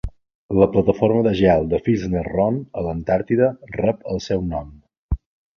La 0.59 0.67
plataforma 0.75 1.19
de 1.27 1.33
gel 1.41 1.67
de 1.75 1.79
Filchner-Ronne 1.89 2.63
a 2.81 2.85
l'Antàrtida 2.87 3.53
rep 3.79 4.11
el 4.15 4.27
seu 4.31 4.47
nom. 4.57 4.77